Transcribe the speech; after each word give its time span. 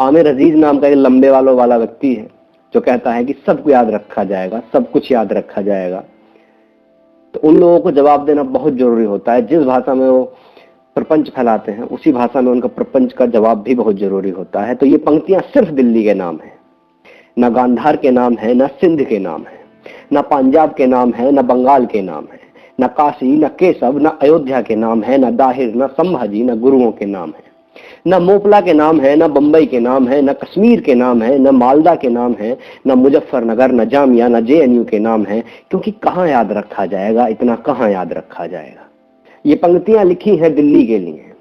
आमिर 0.00 0.28
अज़ीज़ 0.28 0.56
नाम 0.56 0.78
का 0.78 0.88
एक 0.88 0.94
लंबे 0.94 1.30
वालों 1.30 1.56
वाला 1.56 1.76
व्यक्ति 1.76 2.14
है, 2.14 2.26
जो 2.74 2.80
कहता 2.80 3.12
है 3.12 3.24
कि 3.24 3.34
सबको 3.46 3.70
याद 3.70 3.90
रखा 3.90 4.24
जाएगा, 4.24 4.62
सब 4.72 4.90
कुछ 4.90 5.12
याद 5.12 5.32
रखा 5.32 5.62
जाएगा। 5.62 6.02
तो 7.34 7.40
उन 7.40 7.56
लोगों 7.56 7.80
को 7.80 7.90
जवाब 7.90 8.24
देना 8.26 8.42
बहुत 8.42 8.74
ज़रूरी 8.74 9.04
होता 9.04 9.32
है। 9.32 9.46
जिस 9.46 9.62
भाषा 9.62 9.94
में 9.94 10.08
वो 10.08 10.22
प्रपंच 10.96 11.30
फैलाते 11.30 11.72
हैं, 11.72 11.82
उसी 11.82 12.12
भाषा 12.12 12.40
में 12.40 12.50
उनका 12.52 12.68
प्रपंच 12.68 13.12
का 13.12 13.26
जवाब 13.26 13.62
भी 13.62 13.74
बहुत 13.74 13.96
ज़रूरी 13.96 14.30
होता 14.30 14.62
है। 14.62 14.74
तो 14.74 14.86
ये 14.86 14.96
पंक्तियाँ 14.96 15.40
सिर्फ़ 15.40 15.70
दिल्ली 15.70 16.04
के 16.04 16.14
नाम 16.14 16.38
है, 16.44 16.52
ना 17.38 17.48
गांधार 17.48 17.96
के 17.96 18.10
नाम 18.10 18.34
है, 18.34 18.54
ना 18.54 18.66
सिंध 18.66 19.04
के 19.04 19.18
नाम 19.18 19.42
है, 19.42 19.60
ना 20.12 20.20
पंजाब 20.20 20.74
के 20.74 20.86
नाम 20.86 21.12
है, 21.12 21.30
ना 21.30 21.42
बंगाल 21.42 21.86
के 21.86 22.02
नाम 22.02 22.26
है, 22.32 22.40
ना 22.80 22.86
काशी, 22.86 23.36
न 23.36 23.48
केशव, 23.48 23.98
ना 23.98 24.18
अयोध्या 24.22 24.60
के 24.62 24.76
नाम 24.76 25.02
है, 25.02 25.18
ना 25.18 25.30
दाहिर, 25.30 25.74
ना 25.74 25.86
संभाजी, 25.86 26.42
ना 26.42 26.54
गुरुओं 26.54 26.92
के 26.92 27.06
नाम 27.06 27.28
है। 27.28 27.51
न 28.06 28.14
मोपला 28.14 28.60
के 28.60 28.72
नाम 28.72 29.00
है, 29.00 29.16
न 29.16 29.28
बंबई 29.28 29.66
के 29.66 29.80
नाम 29.80 30.08
है, 30.08 30.22
ना 30.22 30.32
कश्मीर 30.32 30.80
के 30.80 30.94
नाम 30.94 31.22
है, 31.22 31.38
न 31.38 31.48
मालदा 31.48 31.94
के 31.94 32.08
नाम 32.08 32.32
है, 32.32 32.58
ना 32.86 32.94
मुजफ्फरनगर, 32.94 33.72
न 33.72 33.84
जामिया, 33.84 34.28
ना 34.28 34.40
जेएनयू 34.40 34.84
के 34.84 34.98
नाम 34.98 35.24
है, 35.24 35.44
क्योंकि 35.70 35.90
कहाँ 35.90 36.28
याद 36.28 36.52
रखा 36.52 36.86
जाएगा, 36.86 37.26
इतना 37.26 37.56
कहाँ 37.56 37.90
याद 37.90 38.12
रखा 38.12 38.46
जाएगा? 38.46 38.88
ये 39.46 39.54
पंक्तियाँ 39.54 40.04
लिखी 40.04 40.36
हैं 40.36 40.54
दिल्ली 40.54 40.86
के 40.86 40.98
लिए। 40.98 41.32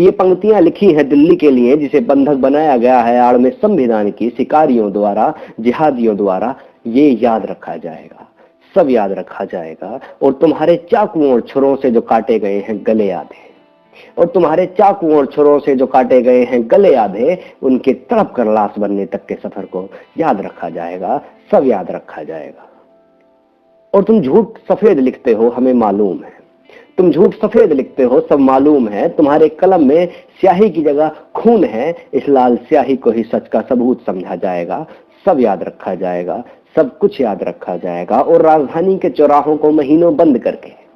ये 0.00 0.10
पंक्तियाँ 0.10 0.60
लिखी 0.60 0.92
हैं 0.92 1.08
दिल्ली 1.08 1.36
के 1.36 1.50
लिए, 1.50 1.76
जिसे 1.76 2.00
बंधक 2.00 2.34
बनाया 2.34 2.76
गया 2.76 3.00
है 3.00 3.20
आड़ 3.20 3.36
में 3.36 3.50
संविधान 3.50 4.10
की 4.10 4.30
शिकारियों 4.30 4.92
द्वारा, 4.92 5.34
जिहादियों 5.60 6.16
द्वारा, 6.16 6.54
ये 6.86 7.18
याद 7.22 7.46
रखा 7.46 7.76
जाएगा। 7.76 8.28
सब 8.74 8.90
याद 8.90 9.12
रखा 9.12 9.44
जाएगा, 9.44 10.00
और 10.22 10.32
तुम्हारे 10.32 10.86
चाकुओं 10.92 11.32
और 11.32 11.40
छुरों 11.40 11.76
से 11.76 11.90
जो 11.90 12.00
काटे 12.00 12.38
गए 12.38 12.58
हैं, 12.60 12.80
गले 12.86 13.06
याद 13.06 13.28
है 13.34 13.47
और 14.18 14.26
तुम्हारे 14.26 14.66
चाकुओं 14.66 15.16
और 15.16 15.26
छुरों 15.26 15.58
से 15.58 15.74
जो 15.76 15.86
काटे 15.86 16.22
गए 16.22 16.44
हैं 16.44 16.70
गले 16.70 16.94
आधे, 16.94 17.38
उनके 17.62 17.92
तड़प 17.92 18.32
कर 18.36 18.44
लाश 18.44 18.78
बनने 18.78 19.06
तक 19.06 19.26
के 19.26 19.34
सफ़र 19.34 19.64
को 19.64 19.88
याद 20.18 20.40
रखा 20.40 20.68
जाएगा, 20.68 21.22
सब 21.50 21.66
याद 21.66 21.90
रखा 21.90 22.22
जाएगा। 22.22 22.64
और 23.94 24.04
तुम 24.04 24.20
झूठ 24.20 24.46
सफ़ेद 24.72 24.98
लिखते 24.98 25.32
हो, 25.32 25.48
हमें 25.48 25.74
मालूम 25.74 26.24
है। 26.24 26.38
तुम 26.98 27.10
झूठ 27.10 27.34
सफ़ेद 27.34 27.72
लिखते 27.72 28.02
हो, 28.02 28.20
सब 28.20 28.38
मालूम 28.38 28.88
है। 28.88 29.08
तुम्हारे 29.08 29.48
कलम 29.48 29.88
में 29.88 30.08
स्याही 30.40 30.70
की 30.70 30.82
जगह 30.82 31.10
खून 31.34 31.64
है, 31.64 31.94
इस 32.14 32.28
लाल 32.28 32.56
स्याही 32.56 32.96
को 32.96 33.10
ही 33.10 33.22
सच 33.22 33.48
का 33.48 33.60
सबूत 33.60 34.06
समझा 34.06 34.36
जाएगा। 34.36 34.86
सब 35.26 35.40
याद 35.40 35.62
रखा 35.62 35.94
जाएगा, 35.94 36.44
सब 36.76 36.98
कुछ 36.98 37.20
याद 37.20 37.42
रखा 37.42 37.76
जाएगा। 37.76 38.20
और 38.20 38.42
राजधानी 38.42 38.98
के 38.98 39.10
चौराहों 39.10 39.56
को 39.56 39.70
महीनों 39.70 40.16
बंद 40.16 40.38
करके। 40.38 40.87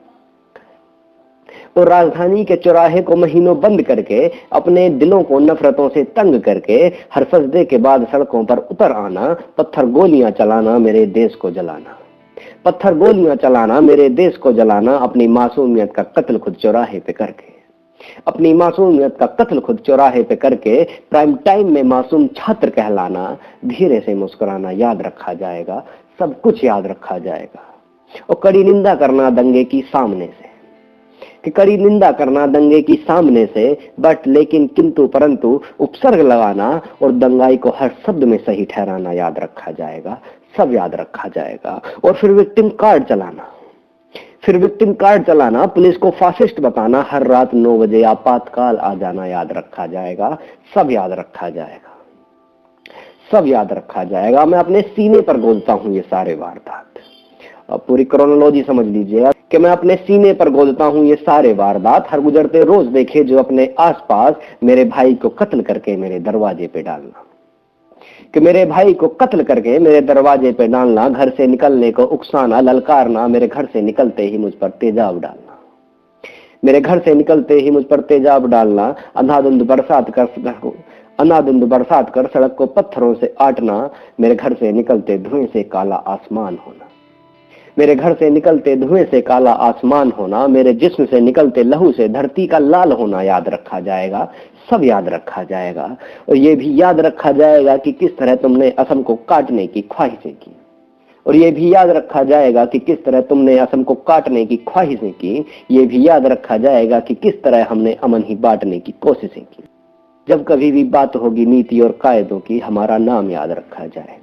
और 1.76 1.88
राजधानी 1.88 2.44
के 2.44 2.56
चौराहे 2.56 3.02
को 3.02 3.16
महीनों 3.16 3.60
बंद 3.60 3.82
करके, 3.82 4.30
अपने 4.52 4.88
दिलों 4.90 5.22
को 5.22 5.38
नफरतों 5.38 5.88
से 5.88 6.04
तंग 6.04 6.40
करके, 6.40 6.92
हर 7.14 7.24
सजदे 7.24 7.64
के 7.64 7.78
बाद 7.78 8.06
सड़कों 8.12 8.44
पर 8.44 8.58
उतर 8.58 8.92
आना, 8.92 9.36
पत्थर 9.58 9.86
गोलियाँ 9.86 10.30
चलाना 10.30 10.78
मेरे 10.78 11.06
देश 11.06 11.34
को 11.34 11.50
जलाना। 11.50 11.98
पत्थर 12.64 12.94
गोलियाँ 12.94 13.36
चलाना 13.36 13.80
मेरे 13.80 14.08
देश 14.08 14.36
को 14.36 14.52
जलाना, 14.52 14.96
अपनी 14.96 15.28
मासूमियत 15.28 15.92
का 15.92 16.02
कत्ल 16.02 16.38
खुद 16.38 16.54
चौराहे 16.54 17.00
पे 17.00 17.12
करके। 17.12 17.52
अपनी 18.26 18.52
मासूमियत 18.52 19.16
का 19.20 19.26
कत्ल 19.26 19.60
खुद 19.60 19.76
चौराहे 19.76 20.22
पे 20.22 20.36
करके, 20.36 20.84
प्राइम 20.84 21.34
टाइम 21.34 21.72
में 21.72 21.82
मासूम 21.82 22.26
छात्र 22.26 22.70
कहलाना, 22.70 23.38
धीरे 23.66 24.00
से 24.00 24.14
मुस्कुराना, 24.14 24.70
याद 24.70 25.02
रखा 25.02 25.34
जाएगा, 25.34 25.84
सब 26.18 26.40
कुछ 26.40 26.64
याद 26.64 26.86
रखा 26.86 27.18
जाएगा। 27.18 27.62
और 28.30 28.40
कड़ी 28.42 28.64
निंदा 28.64 28.94
करना 28.94 29.30
दंगे 29.30 29.64
की 29.64 29.80
सामने 29.80 30.26
से। 30.26 30.51
कि 31.44 31.50
कड़ी 31.50 31.76
निंदा 31.76 32.10
करना 32.12 32.46
दंगे 32.46 32.80
की 32.82 32.94
सामने 32.94 33.46
से, 33.46 33.92
बट 34.00 34.26
लेकिन 34.26 34.66
किंतु 34.66 35.06
परंतु 35.06 35.60
उपसर्ग 35.80 36.20
लगाना 36.20 36.80
और 37.02 37.12
दंगाई 37.12 37.56
को 37.56 37.70
हर 37.70 37.90
शब्द 38.06 38.24
में 38.24 38.36
सही 38.38 38.64
ठहराना 38.64 39.12
याद 39.12 39.38
रखा 39.38 39.70
जाएगा, 39.70 40.18
सब 40.56 40.74
याद 40.74 40.94
रखा 40.94 41.28
जाएगा। 41.28 41.80
और 42.04 42.14
फिर 42.14 42.30
विक्टिम 42.30 42.68
कार्ड 42.68 43.04
चलाना। 43.04 43.48
फिर 44.42 44.56
विक्टिम 44.56 44.92
कार्ड 44.92 45.26
चलाना, 45.26 45.66
पुलिस 45.66 45.96
को 45.96 46.10
फासिस्ट 46.10 46.60
बताना, 46.60 47.04
हर 47.10 47.26
रात 47.26 47.54
नौ 47.54 47.78
बजे 47.78 48.02
आपातकाल 48.02 48.76
आ 48.76 48.94
जाना 48.94 49.26
याद 49.26 49.52
रखा 49.52 49.86
जाएगा, 49.86 50.38
सब 50.74 50.90
याद 50.90 51.12
रखा 51.12 51.48
जाएगा। 51.48 51.90
सब 53.32 53.46
याद 53.46 53.72
रखा 53.72 54.04
जाएगा। 54.04 54.44
मैं 54.44 54.58
अपने 54.58 54.80
सीने 54.82 55.20
पर 55.20 55.40
गोलता 55.40 55.72
हूँ 55.72 55.94
ये 55.94 56.00
सारे 56.00 56.34
वारदात 56.34 56.91
अब 57.72 57.84
पूरी 57.88 58.04
क्रोनोलॉजी 58.04 58.62
समझ 58.62 58.86
लीजिए 58.86 59.30
कि 59.50 59.58
मैं 59.58 59.70
अपने 59.70 59.94
सीने 59.94 60.32
पर 60.32 60.50
गोदता 60.50 60.84
हूँ 60.84 61.04
ये 61.04 61.14
सारे 61.14 61.52
वारदात, 61.52 62.06
हर 62.10 62.20
गुजरते 62.20 62.64
रोज 62.64 62.86
देखे 62.86 63.24
जो 63.24 63.38
अपने 63.38 63.74
आसपास 63.78 64.34
मेरे 64.64 64.84
भाई 64.84 65.14
को 65.14 65.28
कत्ल 65.28 65.60
करके 65.60 65.96
मेरे 65.96 66.18
दरवाजे 66.20 66.66
पे 66.66 66.82
डालना। 66.82 67.24
कि 68.34 68.40
मेरे 68.40 68.66
भाई 68.66 68.92
को 68.92 69.08
कत्ल 69.08 69.42
करके 69.42 69.78
मेरे 69.78 70.00
दरवाजे 70.00 70.52
पे 70.52 70.66
डालना, 70.68 71.08
घर 71.08 71.30
से 71.30 71.46
निकलने 71.46 71.90
को 71.90 72.02
उकसाना, 72.02 72.60
ललकारना, 72.60 73.28
मेरे 73.28 73.48
घर 73.48 73.66
से 73.66 73.80
निकलते 73.80 74.22
ही 74.22 74.38
मुझ 74.38 74.52
पर 74.52 74.70
तेजाब 74.70 75.20
डालना। 75.20 75.58
मेरे 76.64 76.80
घर 76.80 76.98
से 76.98 77.14
निकलते 77.14 77.54
ही 77.54 77.70
मुझ 77.70 77.84
पर 77.84 78.00
तेजाब 78.00 78.50
डालना 78.50 78.94
अंधाधुंध 79.16 79.62
बरसात 79.62 80.10
कर 80.18 80.26
अनाधुंध 81.20 81.64
बरसात 81.64 82.10
कर 82.10 82.26
सड़क 82.26 82.54
को 82.58 82.66
पत्थरों 82.66 83.14
से 83.14 83.34
आटना, 83.40 83.90
मेरे 84.20 84.34
घर 84.34 84.52
से 84.52 84.72
निकलते 84.72 85.18
धुएँ 85.18 85.46
से 85.46 85.62
काला 85.62 85.96
आसमान 85.96 86.58
होना। 86.66 86.88
मेरे 87.78 87.94
घर 87.94 88.14
से 88.14 88.30
निकलते 88.30 88.76
धुएँ 88.76 89.04
से 89.04 89.20
काला 89.20 89.52
आसमान 89.52 90.10
होना, 90.10 90.46
मेरे 90.46 90.72
जिस्म 90.72 91.04
से 91.04 91.20
निकलते 91.20 91.62
लहू 91.62 91.92
से 91.92 92.08
धरती 92.08 92.46
का 92.46 92.58
लाल 92.58 92.92
होना 92.92 93.22
याद 93.22 93.48
रखा 93.48 93.80
जाएगा, 93.80 94.32
सब 94.70 94.84
याद 94.84 95.08
रखा 95.08 95.42
जाएगा। 95.42 95.96
और 96.28 96.36
ये 96.36 96.56
भी 96.56 96.80
याद 96.82 97.00
रखा 97.00 97.32
जाएगा 97.32 97.76
कि 97.76 97.92
किस 97.92 98.18
तरह 98.18 98.34
तुमने 98.34 98.70
असम 98.70 99.02
को 99.02 99.14
काटने 99.14 99.66
की 99.66 99.80
ख्वाहिशें 99.80 100.32
की। 100.32 100.56
और 101.26 101.36
ये 101.36 101.50
भी 101.50 101.74
याद 101.74 101.90
रखा 101.90 102.22
जाएगा 102.22 102.64
कि 102.64 102.78
किस 102.78 103.04
तरह 103.04 103.20
तुमने 103.20 103.58
असम 103.58 103.82
को 103.82 103.94
काटने 103.94 104.44
की 104.46 104.56
ख्वाहिशें 104.56 105.12
की। 105.12 105.44
ये 105.70 105.86
भी 105.86 106.08
याद 106.08 106.26
रखा 106.26 106.56
जाएगा 106.56 107.00
कि 107.00 107.14
किस 107.14 107.42
तरह 107.42 107.66
हमने 107.70 107.92
अमन 107.92 108.24
ही 108.26 108.34
बांटने 108.34 108.78
की 108.78 108.94
कोशिशें 109.00 109.44
की। 109.44 109.64
जब 110.28 110.44
कभी 110.44 110.72
भी 110.72 110.84
बात 110.84 111.16
होगी 111.16 111.46
नीति 111.46 111.80
और 111.80 111.98
कायदों 112.02 112.40
की, 112.40 112.58
हमारा 112.58 112.98
नाम 112.98 113.30
याद 113.30 113.50
रखा 113.50 113.86
जाएगा। 113.86 114.21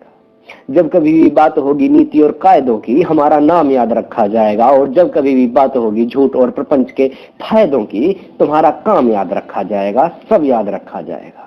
जब 0.72 0.90
कभी 0.90 1.24
भी 1.24 1.30
बात 1.30 1.58
होगी 1.58 1.90
नीति 1.90 2.22
और 2.22 2.32
कायदों 2.32 2.78
की, 2.78 3.02
हमारा 3.02 3.40
नाम 3.40 3.72
याद 3.72 3.94
रखा 3.94 4.28
जाएगा। 4.28 4.70
और 4.70 4.90
जब 4.90 5.14
कभी 5.14 5.36
भी 5.36 5.48
बात 5.48 5.78
होगी 5.78 6.06
झूठ 6.06 6.36
और 6.36 6.50
प्रपंच 6.50 6.92
के 6.92 7.08
फायदों 7.42 7.84
की, 7.84 8.14
तुम्हारा 8.40 8.70
काम 8.70 9.12
याद 9.12 9.34
रखा 9.34 9.64
जाएगा, 9.64 10.12
सब 10.30 10.46
याद 10.46 10.70
रखा 10.70 11.02
जाएगा। 11.02 11.46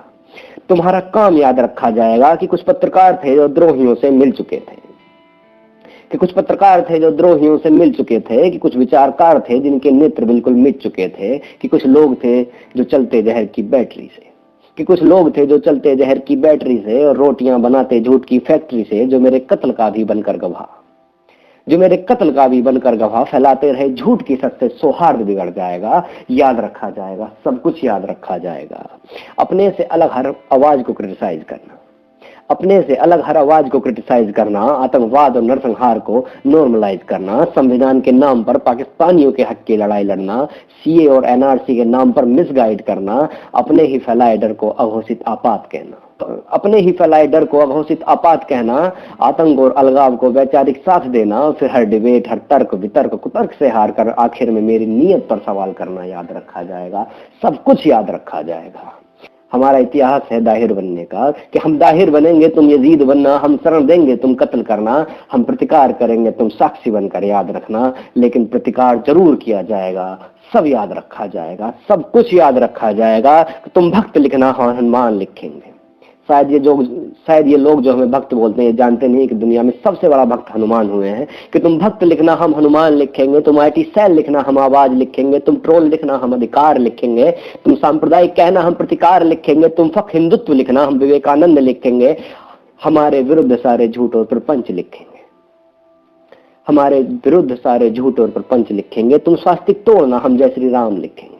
तुम्हारा 0.69 0.99
काम 0.99 1.37
याद 1.37 1.59
रखा 1.59 1.89
जाएगा 1.89 2.35
कि 2.35 2.47
कुछ 2.47 2.61
पत्रकार 2.61 3.21
थे 3.25 3.35
जो 3.35 3.47
द्रोहियों 3.47 3.95
से 3.95 4.09
मिल 4.09 4.31
चुके 4.31 4.55
थे। 4.55 4.83
कि 6.11 6.17
कुछ 6.17 6.31
पत्रकार 6.31 6.87
थे 6.89 6.99
जो 6.99 7.11
द्रोहियों 7.11 7.57
से 7.57 7.69
मिल 7.69 7.93
चुके 7.93 8.19
थे, 8.19 8.49
कि 8.49 8.57
कुछ 8.57 8.77
विचारकार 8.77 9.39
थे 9.39 9.59
जिनके 9.59 9.91
नेत्र 9.91 10.25
बिल्कुल 10.25 10.53
मिट 10.53 10.77
चुके 10.77 11.07
थे, 11.07 11.37
कि 11.37 11.67
कुछ 11.67 11.85
लोग 11.85 12.15
थे 12.15 12.43
जो 12.77 12.83
चलते 12.83 13.21
जहर 13.21 13.45
की 13.45 13.63
बैटरी 13.63 14.11
से। 14.15 14.32
कि 14.77 14.83
कुछ 14.83 15.03
लोग 15.03 15.37
थे 15.37 15.45
जो 15.45 15.57
चलते 15.57 15.95
जहर 15.95 16.19
की 16.19 16.35
बैटरी 16.35 16.77
से 16.77 17.05
और 17.05 17.15
रोटियाँ 17.15 17.59
बनाते 17.59 18.01
झूठ 18.01 18.25
की 18.25 18.39
फैक्ट्री 18.39 18.83
से, 18.83 19.05
जो 19.05 19.19
मेरे 19.19 19.39
कत्ल 19.39 19.71
का 19.71 19.89
भी 19.89 20.03
बनकर 20.03 20.37
गवाह। 20.37 20.79
जो 21.67 21.77
मेरे 21.77 21.97
कत्ल 21.97 22.31
का 22.31 22.47
भी 22.47 22.61
बनकर 22.61 22.95
गवाह 22.95 23.23
फैलाते 23.23 23.71
रहे, 23.71 23.89
झूठ 23.89 24.21
की 24.21 24.35
सच 24.35 24.59
से 24.59 24.67
सौहार्द 24.67 25.21
बिगड़ 25.21 25.49
जाएगा, 25.49 26.07
याद 26.31 26.59
रखा 26.59 26.89
जाएगा, 26.89 27.31
सब 27.45 27.61
कुछ 27.61 27.83
याद 27.83 28.05
रखा 28.05 28.37
जाएगा। 28.37 28.99
अपने 29.39 29.69
से 29.69 29.83
अलग 29.83 30.09
हर 30.11 30.27
आवाज़ 30.27 30.81
को 30.81 30.93
क्रिटिसाइज 30.93 31.43
करना। 31.43 31.79
अपने 32.49 32.81
से 32.81 32.95
अलग 32.95 33.23
हर 33.25 33.37
आवाज़ 33.37 33.67
को 33.69 33.79
क्रिटिसाइज 33.79 34.31
करना, 34.31 34.61
आतंकवाद 34.61 35.37
और 35.37 35.43
नरसंहार 35.43 35.99
को 35.99 36.25
नॉर्मलाइज 36.45 37.03
करना, 37.03 37.43
संविधान 37.55 38.01
के 38.01 38.11
नाम 38.11 38.43
पर 38.43 38.57
पाकिस्तानियों 38.59 39.31
के 39.31 39.43
हक 39.43 39.63
की 39.67 39.77
लड़ाई 39.77 40.03
लड़ना 40.03 40.43
सीए 40.83 41.07
और 41.07 41.25
एनआरसी 41.25 41.75
के 41.75 41.85
नाम 41.85 42.11
पर 42.11 42.25
मिसगाइड 42.27 42.81
करना, 42.81 43.27
अपने 43.55 43.83
ही 43.83 43.99
फैलाए 43.99 44.37
डर 44.37 44.53
को 44.53 44.69
अघोषित 44.69 45.23
आपात 45.27 45.69
कहना। 45.71 45.99
अपने 46.51 46.77
ही 46.77 46.91
फैलाए 46.91 47.27
डर 47.27 47.45
को 47.45 47.59
अघोषित 47.59 48.03
आपात 48.03 48.43
कहना, 48.49 48.75
आतंक 49.21 49.59
और 49.59 49.71
अलगाव 49.73 50.15
को 50.15 50.29
वैचारिक 50.31 50.77
साथ 50.77 51.07
देना 51.09 51.49
फिर 51.51 51.71
हर 51.71 51.85
डिबेट 51.85 52.29
हर 52.29 52.37
तर्क, 52.49 52.73
वितर्क, 52.73 53.13
कुतर्क 53.13 53.53
से 53.59 53.69
हार 53.69 53.91
कर 53.91 54.09
आखिर 54.09 54.51
में 54.51 54.61
मेरी 54.61 54.85
नीयत 54.85 55.27
पर 55.29 55.39
सवाल 55.45 55.73
करना 55.73 56.03
याद 56.05 56.27
रखा 56.31 56.63
जाएगा, 56.63 57.07
सब 57.41 57.63
कुछ 57.63 57.87
याद 57.87 58.11
रखा 58.11 58.41
जाएगा। 58.41 58.99
हमारा 59.53 59.77
इतिहास 59.77 60.21
है 60.31 60.41
दाहिर 60.41 60.73
बनने 60.73 61.03
का 61.03 61.29
कि 61.31 61.59
हम 61.59 61.77
दाहिर 61.77 62.09
बनेंगे, 62.09 62.47
तुम 62.47 62.69
यजीद 62.69 63.01
बनना, 63.01 63.35
हम 63.37 63.57
शरण 63.57 63.85
देंगे, 63.85 64.15
तुम 64.15 64.33
कत्ल 64.33 64.61
करना, 64.61 65.05
हम 65.31 65.43
प्रतिकार 65.43 65.91
करेंगे, 65.91 66.31
तुम 66.31 66.49
साक्षी 66.49 66.91
बनकर 66.91 67.23
याद 67.23 67.51
रखना, 67.51 67.93
लेकिन 68.17 68.45
प्रतिकार 68.45 69.03
ज़रूर 69.07 69.35
किया 69.35 69.61
जाएगा, 69.61 70.07
सब 70.53 70.67
याद 70.67 70.91
रखा 70.91 71.27
जाएगा, 71.27 71.73
सब 71.87 72.09
कुछ 72.11 72.33
याद 72.33 72.57
रखा 72.57 72.91
जाएगा, 72.91 73.43
तुम 73.75 73.91
भक्त 73.91 74.17
लिखना 74.17 74.51
हनुमान 74.59 75.13
लिखेंगे। 75.13 75.72
शायद 76.29 76.51
ये 76.51 76.59
जो 76.59 76.73
शायद 77.27 77.47
ये 77.47 77.57
लोग 77.57 77.81
जो 77.81 77.93
हमें 77.93 78.11
भक्त 78.11 78.33
बोलते 78.33 78.63
हैं 78.63 78.75
जानते 78.75 79.07
नहीं 79.07 79.27
कि 79.27 79.35
दुनिया 79.35 79.63
में 79.63 79.71
सबसे 79.83 80.09
बड़ा 80.09 80.25
भक्त 80.25 80.53
हनुमान 80.55 80.89
हुए 80.89 81.07
हैं 81.07 81.27
कि 81.53 81.59
तुम 81.59 81.77
भक्त 81.79 82.03
लिखना 82.03 82.33
हम 82.33 82.55
हनुमान 82.55 82.93
लिखेंगे, 82.93 83.41
तुम 83.41 83.59
आई 83.59 83.69
टी 83.69 83.83
सेल 83.83 84.11
लिखना 84.11 84.43
हम 84.47 84.59
आवाज़ 84.59 84.91
लिखेंगे, 84.91 85.39
तुम 85.39 85.55
ट्रोल 85.55 85.87
लिखना 85.87 86.15
हम 86.15 86.33
अधिकार 86.33 86.77
लिखेंगे, 86.77 87.31
तुम 87.65 87.75
सांप्रदायिक 87.75 88.33
कहना 88.33 88.61
हम 88.61 88.73
प्रतिकार 88.73 89.23
लिखेंगे, 89.23 89.67
तुम 89.69 89.89
फक 89.89 90.07
हिंदुत्व 90.13 90.53
लिखना 90.53 90.83
हम 90.83 90.97
विवेकानंद 90.97 91.59
लिखेंगे, 91.59 92.15
हमारे 92.83 93.21
विरुद्ध 93.21 93.55
सारे 93.55 93.87
झूठ 93.87 94.15
और 94.15 94.23
प्रपंच 94.25 94.71
लिखेंगे। 94.71 95.11
हमारे 96.67 97.01
विरुद्ध 97.25 97.55
सारे 97.55 97.89
झूठ 97.89 98.19
और 98.19 98.29
प्रपंच 98.29 98.71
लिखेंगे, 98.71 99.17
तुम 99.17 99.35
स्वास्तिक 99.35 99.83
तोड़ना 99.83 100.17
हम 100.17 100.37
जय 100.37 100.49
श्री 100.49 100.69
राम 100.69 100.97
लिखेंगे। 100.97 101.32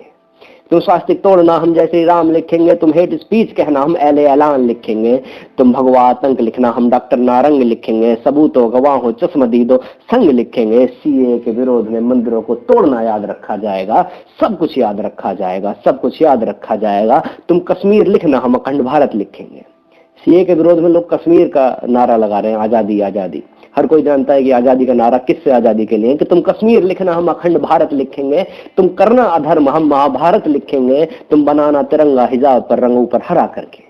तुम 0.72 0.80
स्वास्तिक 0.80 1.22
तोड़ना 1.22 1.54
हम 1.54 1.74
जैसे 1.74 2.04
राम 2.06 2.32
लिखेंगे, 2.32 2.74
तुम 2.74 2.92
हेट 2.94 3.14
स्पीच 3.14 3.52
कहना, 3.52 3.82
हम 3.82 3.96
एल 3.98 4.20
एलान 4.20 4.66
लिखेंगे। 4.66 5.18
तुम 5.58 5.74
भगवा 5.74 6.02
आतंक 6.02 6.42
लिखना, 6.42 6.70
हम 6.70 6.90
डॉक्टर 6.90 7.18
नारंग 7.18 7.62
लिखेंगे। 7.62 8.16
सबूतो 8.16 8.68
दी 9.48 9.64
दो, 9.66 9.78
संग 10.14 10.30
लिखेंगे। 10.30 10.86
सीए 10.86 11.38
के 11.40 11.52
विरोध 11.52 11.90
में 11.90 12.00
मंदिरों 12.00 12.42
को 12.42 12.56
तोड़ना 12.56 13.02
याद 13.02 13.26
रखा 13.26 13.58
जाएगा, 13.58 14.02
सब 14.42 14.58
कुछ 14.58 14.78
याद 14.78 15.02
रखा 15.02 15.34
जाएगा, 15.34 15.76
सब 15.86 16.02
कुछ 16.02 16.22
याद 16.22 16.44
रखा 16.44 16.76
जाएगा। 16.76 17.22
तुम 17.50 17.60
कश्मीर 17.60 18.08
लिखना, 18.08 18.38
हम 18.38 18.54
अखंड 18.54 18.82
भारत 18.82 19.16
लिखेंगे। 19.16 19.73
सीए 20.18 20.44
के 20.46 20.54
विरोध 20.54 20.80
में 20.80 20.90
लोग 20.90 21.10
कश्मीर 21.10 21.48
का 21.48 21.66
नारा 21.90 22.16
लगा 22.18 22.40
रहे 22.40 22.52
हैं, 22.52 22.60
आज़ादी 22.60 23.00
आज़ादी। 23.02 23.44
हर 23.76 23.88
कोई 23.88 24.02
जानता 24.02 24.34
है 24.34 24.44
कि 24.44 24.52
आज़ादी 24.52 24.86
का 24.86 24.94
नारा 24.94 25.18
किससे 25.20 25.52
आज़ादी 25.52 25.86
के 25.86 25.98
लिए 25.98 26.16
कि 26.16 26.26
तुम 26.26 26.42
कश्मीर 26.42 26.84
लिखना, 26.84 27.14
हम 27.14 27.28
अखंड 27.28 27.58
भारत 27.58 27.94
लिखेंगे, 27.94 28.44
तुम 28.78 28.88
करना 28.90 29.24
अधर्म, 29.24 29.70
हम 29.70 29.88
महाभारत 29.88 30.48
लिखेंगे, 30.48 31.06
तुम 31.32 31.46
बनाना 31.46 31.82
तिरंगा 31.84 32.26
हिजाब 32.26 32.68
पर 32.70 32.80
रंग 32.80 32.98
ऊपर 32.98 33.22
हरा 33.24 33.46
करके। 33.46 33.84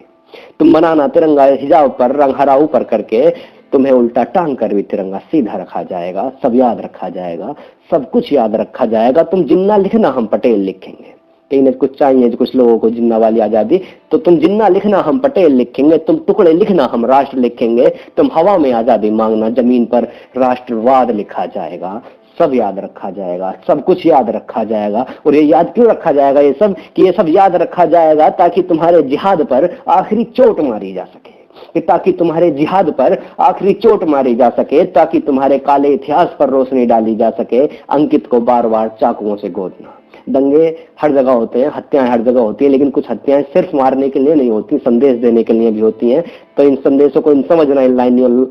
तुम 0.59 0.73
बनाना 0.73 1.07
तिरंगा 1.07 1.43
हिजाब 1.43 1.95
पर 1.99 2.15
रंग 2.15 2.35
हरा 2.35 2.55
ऊपर 2.57 2.83
करके, 2.83 3.29
तुम्हें 3.71 3.91
उल्टा 3.93 4.23
टांग 4.23 4.55
कर 4.57 4.73
भी 4.73 4.81
तिरंगा 4.83 5.17
सीधा 5.31 5.57
रखा 5.57 5.83
जाएगा, 5.83 6.31
सब 6.43 6.55
याद 6.55 6.81
रखा 6.81 7.09
जाएगा, 7.09 7.53
सब 7.91 8.09
कुछ 8.09 8.31
याद 8.33 8.55
रखा 8.55 8.85
जाएगा। 8.85 9.23
तुम 9.23 9.43
जिन्ना 9.43 9.77
लिखना, 9.77 10.09
हम 10.09 10.25
पटेल 10.25 10.59
लिखेंगे। 10.59 11.13
कहीं 11.51 11.61
ना 11.61 11.71
कुछ 11.71 11.97
चाहिए 11.99 12.29
कुछ 12.29 12.55
लोगों 12.55 12.77
को 12.77 12.89
जिन्ना 12.89 13.17
वाली 13.17 13.39
आज़ादी। 13.39 13.81
तो 14.11 14.17
तुम 14.17 14.37
जिन्ना 14.37 14.67
लिखना 14.67 14.99
हम 14.99 15.19
पटेल 15.19 15.53
लिखेंगे, 15.53 15.97
तुम 15.97 16.17
टुकड़े 16.17 16.53
लिखना 16.53 16.89
हम 16.91 17.05
राष्ट्र 17.05 17.37
लिखेंगे, 17.37 17.87
तुम 18.17 18.29
हवा 18.33 18.57
में 18.57 18.71
आज़ादी 18.71 19.09
मांगना, 19.11 19.49
ज़मीन 19.51 19.85
पर 19.85 20.03
राष्ट्रवाद 20.37 21.11
लिखा 21.11 21.45
जाएगा, 21.45 22.01
सब 22.39 22.53
याद 22.55 22.79
रखा 22.79 23.09
जाएगा, 23.09 23.53
सब 23.67 23.83
कुछ 23.83 24.05
याद 24.05 24.29
रखा 24.29 24.63
जाएगा। 24.63 25.05
और 25.25 25.35
ये 25.35 25.41
याद 25.41 25.71
क्यों 25.73 25.87
रखा 25.87 26.11
जाएगा 26.11 26.41
ये 26.41 26.53
सब? 26.53 26.75
कि 26.95 27.05
ये 27.05 27.11
सब 27.11 27.29
याद 27.29 27.55
रखा 27.55 27.85
जाएगा 27.85 28.29
ताकि 28.29 28.61
तुम्हारे 28.61 29.01
जिहाद 29.03 29.45
पर 29.45 29.69
आखिरी 29.87 30.23
चोट 30.23 30.59
मारी 30.59 30.93
जा 30.93 31.03
सके। 31.03 31.41
कि 31.73 31.79
ताकि 31.79 32.11
तुम्हारे 32.11 32.49
जिहाद 32.51 32.89
पर 32.91 33.17
आखिरी 33.39 33.73
चोट 33.73 34.03
मारी 34.03 34.35
जा 34.35 34.49
सके, 34.49 34.83
ताकि 34.85 35.19
तुम्हारे 35.19 35.57
काले 35.57 35.93
इतिहास 35.93 36.35
पर 36.39 36.49
रोशनी 36.49 36.85
डाली 36.85 37.15
जा 37.15 37.29
सके, 37.29 37.65
अंकित 37.89 38.27
को 38.27 38.39
बार 38.41 38.67
बार 38.67 38.87
चाकुओं 39.01 39.35
से 39.35 39.49
गोदना। 39.49 39.99
दंगे 40.29 40.77
हर 41.01 41.11
जगह 41.11 41.31
होते 41.31 41.59
हैं, 41.59 41.71
हत्याएँ 41.75 42.09
हर 42.09 42.21
जगह 42.21 42.39
होती 42.39 42.65
है, 42.65 42.71
लेकिन 42.71 42.89
कुछ 42.89 43.09
हत्याएँ 43.09 43.43
सिर्फ़ 43.43 43.75
मारने 43.75 44.09
के 44.09 44.19
लिए 44.19 44.35
नहीं 44.35 44.49
होती, 44.49 44.77
संदेश 44.77 45.21
देने 45.21 45.43
के 45.43 45.53
लिए 45.53 45.71
भी 45.71 45.79
होती 45.79 46.09
हैं। 46.09 46.23
तो 46.57 46.63
इन 46.63 46.75
संदेशों 46.75 47.21
को 47.21 47.31
इन 47.31 47.41
समझना, 47.41 47.81
इन 47.81 48.45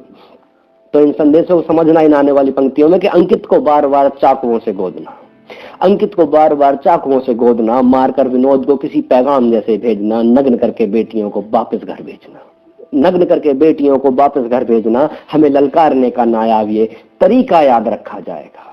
तो 0.95 1.01
इन 1.01 1.13
संदेशों 1.13 1.63
को 1.63 1.63
समझना, 1.63 2.01
इन 2.01 2.15
आने 2.15 2.33
वाली 2.33 2.51
पंक्तियों 2.51 2.89
में 2.89 3.01
कि 3.01 3.07
अंकित 3.07 3.47
को 3.47 3.61
बार 3.61 3.87
बार 3.87 4.09
चाकुओं 4.09 4.59
से 4.59 4.73
गोदना। 4.73 5.19
अंकित 5.83 6.15
को 6.15 6.27
बार 6.27 6.55
बार 6.55 6.77
चाकुओं 6.77 7.21
से 7.21 7.35
गोदना, 7.35 7.83
मारकर 7.83 8.29
विनोद 8.29 8.67
को 8.67 8.77
किसी 8.77 9.01
पैगाम 9.01 9.51
जैसे 9.51 9.79
भेजना, 9.79 10.23
नग्न 10.23 10.57
करके 10.57 10.87
बेटियों 10.87 11.31
को 11.31 11.45
वापस 11.51 11.79
घर 11.79 12.03
भेजना। 12.03 12.41
नग्न 12.95 13.25
करके 13.25 13.53
बेटियों 13.53 13.99
को 13.99 14.11
वापस 14.11 14.43
घर 14.43 14.65
भेजना, 14.65 15.09
हमें 15.33 15.51
ललकारने 15.51 16.11
का 16.11 16.25
नायाब 16.25 16.71
ये 16.71 16.91
तरीका 17.21 17.63
याद 17.63 17.89
रखा 17.89 18.21
जाएगा। 18.21 18.72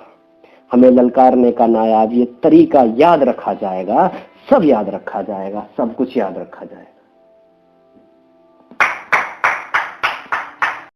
हमें 0.71 0.89
ललकारने 0.91 1.51
का 1.51 1.67
नायाब 1.67 2.13
ये 2.13 2.25
तरीका 2.43 2.83
याद 2.97 3.23
रखा 3.23 3.53
जाएगा, 3.53 4.07
सब 4.49 4.63
याद 4.63 4.89
रखा 4.89 5.21
जाएगा, 5.21 5.67
सब 5.77 5.95
कुछ 5.95 6.17
याद 6.17 6.37
रखा 6.37 6.65
जाएगा। 6.65 6.98